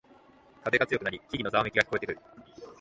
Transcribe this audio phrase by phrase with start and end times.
[0.63, 2.19] 風が強くなり木々のざわめきが聞こえてくる